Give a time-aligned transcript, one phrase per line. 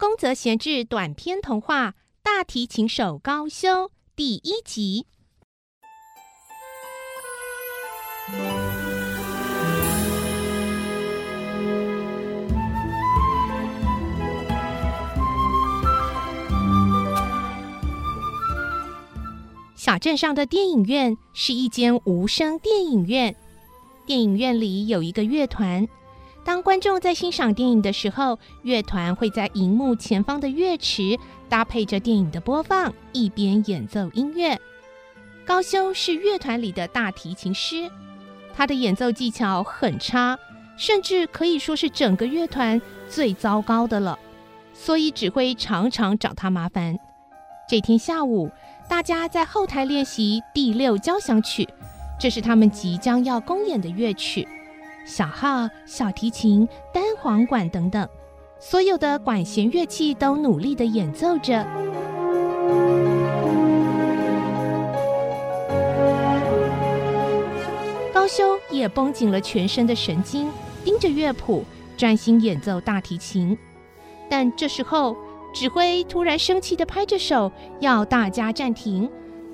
[0.00, 1.90] 宫泽贤治短篇童话
[2.22, 5.08] 《大提琴手高修》第一集。
[19.74, 23.34] 小镇上的电影院是一间无声电影院。
[24.06, 25.88] 电影院里有一个乐团。
[26.48, 34.58] 当观众在欣赏电影的时候，乐团会在荧幕前方的乐池搭配着电影的播放，一边演奏音乐。
[35.44, 37.90] 高修是乐团里的大提琴师，
[38.54, 40.38] 他的演奏技巧很差，
[40.78, 42.80] 甚至可以说是整个乐团
[43.10, 44.18] 最糟糕的了。
[44.72, 46.98] 所以指挥常常找他麻烦。
[47.68, 48.50] 这天下午，
[48.88, 51.68] 大家在后台练习第六交响曲，
[52.18, 54.48] 这是他们即将要公演的乐曲。
[55.08, 58.06] 小号、小提琴、单簧管等等，
[58.60, 61.66] 所有的管弦乐器都努力的演奏着。
[68.12, 70.50] 高修也绷紧了全身的神经，
[70.84, 71.64] 盯着乐谱，
[71.96, 73.56] 专心演奏大提琴。
[74.28, 75.16] 但这时候，
[75.54, 77.50] 指挥突然生气的拍着手，
[77.80, 79.10] 要大家暂停，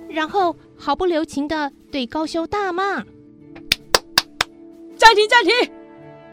[0.09, 3.05] 然后毫不留情的对高修大骂。
[5.05, 5.53] 暂停，暂停！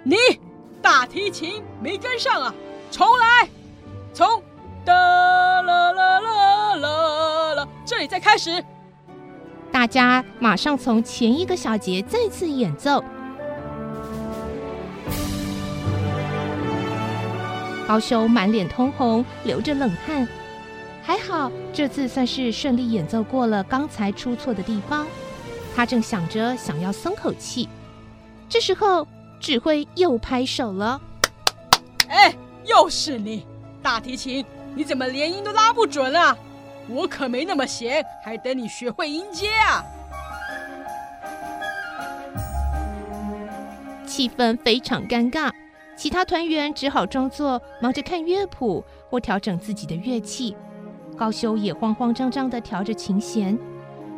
[0.02, 0.16] 你
[0.82, 2.56] 大提琴没跟上啊，
[2.90, 3.50] 重来，
[4.14, 4.42] 从
[4.86, 8.64] 哒啦啦啦啦啦，这里再开始。
[9.74, 13.04] 大家马上从前一个小节再次演奏。
[17.86, 20.26] 高修满脸通红，流着冷汗，
[21.04, 25.06] 还好这次算是顺利演奏过了刚才出错的地方。
[25.76, 27.68] 他正想着想要松口气。
[28.52, 29.08] 这时候，
[29.40, 31.00] 指挥又拍手了。
[32.10, 32.36] 哎，
[32.66, 33.48] 又是你，
[33.82, 36.38] 大提琴，你怎么连音都拉不准啊？
[36.90, 39.86] 我可没那么闲，还等你学会音阶啊！
[44.06, 45.50] 气氛非常尴尬，
[45.96, 50.58] 其他团员只好装作忙着看乐谱或调整自己的乐器。
[51.18, 53.58] 高修也慌慌张张地调着琴弦，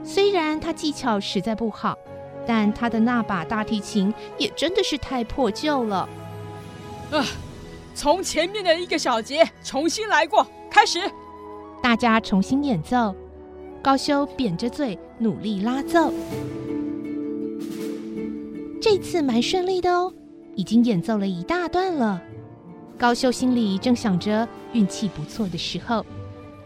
[0.03, 1.95] 虽然他技巧实在不好。
[2.45, 6.07] 但他的那把大提琴也真的是太破旧了。
[7.11, 7.25] 啊，
[7.93, 10.99] 从前面的一个小节重新来过，开始。
[11.81, 13.15] 大家重新演奏，
[13.81, 16.11] 高修扁着嘴努力拉奏。
[18.81, 20.13] 这次蛮顺利的哦，
[20.55, 22.21] 已经演奏了一大段了。
[22.97, 26.05] 高修心里正想着运气不错的时候，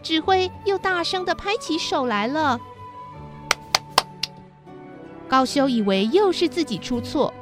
[0.02, 2.60] 指挥又大声的拍起手来了。
[5.28, 7.32] 高修以为又是自己出错，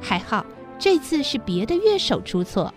[0.00, 0.44] 还好
[0.78, 2.72] 这次是别的乐手出错。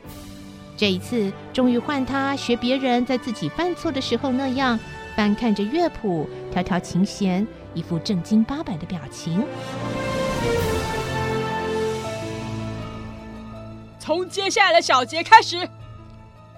[0.75, 4.77] 这一次终于换他学别人在自己犯错的时候那样，
[5.15, 9.43] 翻看着乐谱，调调琴弦，一副正经八百的表情。
[13.97, 15.67] 从接下来的小节开始，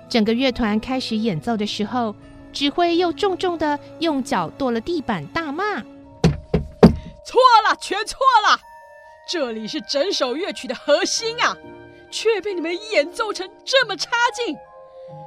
[0.10, 2.14] 整个乐团开始演奏的时候，
[2.52, 5.82] 指挥又重重的用脚跺了地板，大骂。
[7.30, 8.18] 错了，全错
[8.48, 8.60] 了！
[9.28, 11.56] 这里是整首乐曲的核心啊，
[12.10, 14.58] 却被你们演奏成这么差劲。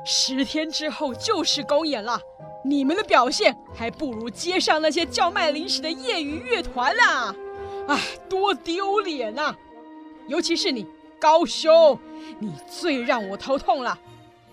[0.04, 2.20] 十天之后就是公演了，
[2.64, 7.32] 你们的表现还不如街上那些叫卖零食的业余乐团啦！
[7.86, 9.54] 啊，多丢脸呐！
[10.26, 10.84] 尤其是你，
[11.20, 11.96] 高修，
[12.40, 13.96] 你最让我头痛了。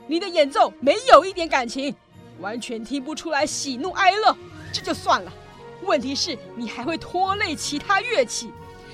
[0.06, 1.96] 你的演奏没有一点感情，
[2.42, 4.38] 完全听不出来喜怒哀乐，
[4.72, 5.34] 这就算了。
[5.82, 8.52] 问题是，你还会拖累其他乐器，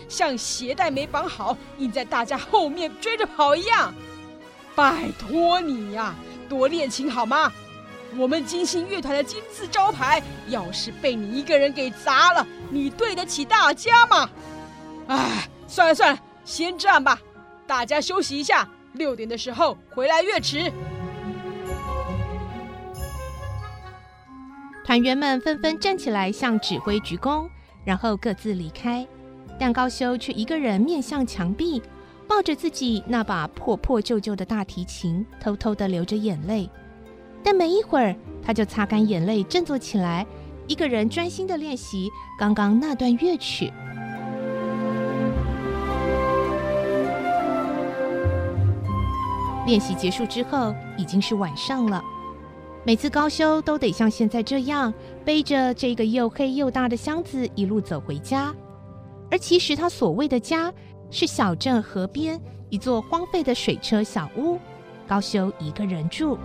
[0.07, 3.93] 像鞋带没绑好，硬在大家后面追着跑一样。
[4.75, 6.15] 拜托你呀，
[6.49, 7.51] 多练琴好吗？
[8.17, 14.29] 我们金星乐团的金字招牌，要是被你一个人给砸了，你对得起大家吗？
[15.07, 17.19] 哎，算了算了，先这样吧，
[17.67, 20.71] 大家休息一下，六点的时候回来乐池。
[24.85, 27.49] 团员们纷纷站起来向指挥鞠躬，
[27.83, 29.05] 然后各自离开。
[29.59, 31.81] 但高修却一个人面向墙壁，
[32.27, 36.69] 抱着自己那把破破旧旧的大提琴，偷偷的流着眼泪。
[37.43, 40.23] 但没一会儿，他就擦干眼泪，振作起来，
[40.67, 43.73] 一个人专心的练习刚刚那段乐曲。
[49.65, 52.03] 练习结束之后，已经是晚上了。
[52.87, 54.93] 每次高修都得像现在这样
[55.25, 58.53] 背着这个又黑又大的箱子一路走回家，
[59.31, 60.71] 而其实他所谓的家
[61.09, 62.39] 是小镇河边
[62.69, 64.59] 一座荒废的水车小屋，
[65.07, 66.37] 高修一个人住。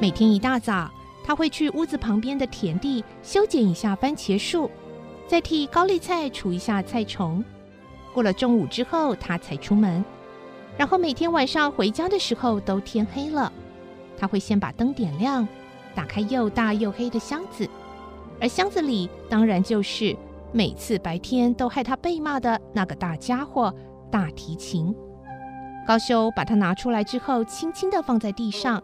[0.00, 0.88] 每天一大早，
[1.24, 4.70] 他会去屋子旁边的田地修剪一下番茄树，
[5.26, 7.44] 再替高丽菜除一下菜虫。
[8.14, 10.04] 过了中午之后，他才出门。
[10.76, 13.52] 然后每天晚上回家的时候都天黑了，
[14.20, 15.48] 他会先把灯点亮，
[15.94, 17.66] 打开又大又黑的箱子，
[18.38, 20.14] 而箱子里当然就是
[20.52, 23.74] 每次白天都害他被骂的那个大家伙——
[24.12, 24.94] 大提琴。
[25.86, 28.82] 高修把它拿出来之后，轻轻地放在地上，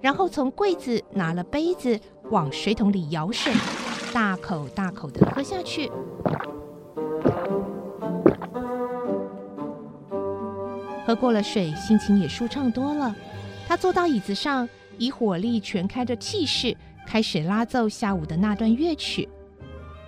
[0.00, 2.00] 然后从柜子拿了杯子，
[2.30, 3.52] 往水桶里舀水，
[4.12, 5.88] 大口大口地喝下去。
[11.06, 13.14] 喝过了水，心情也舒畅多了。
[13.66, 14.68] 他坐到椅子上，
[14.98, 16.76] 以火力全开的气势
[17.06, 19.28] 开始拉奏下午的那段乐曲。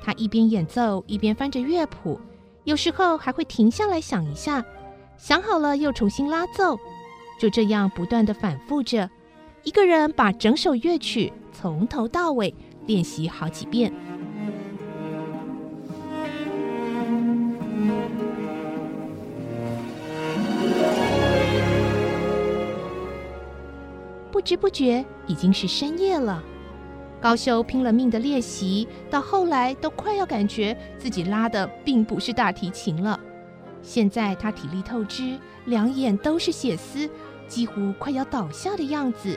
[0.03, 2.21] 他一边演奏，一边翻着乐谱，
[2.65, 4.65] 有时候还会停下来想一下，
[5.17, 6.79] 想好了又重新拉奏，
[7.41, 9.11] 就这样不断的反复着。
[9.65, 12.55] 一个人把整首乐曲从头到尾
[12.87, 13.93] 练习好几遍。
[24.47, 26.41] 不知不觉已经是深夜了，
[27.21, 33.19] 高修拼了命的练习，到后来都快要感觉自己拉的并不是大提琴了。
[33.83, 37.11] 现在他体力透支，两眼都是血丝，
[37.49, 39.37] 几乎快要倒下的样子。